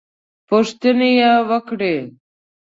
پوښتنې 0.49 1.11
وکړې. 1.49 1.95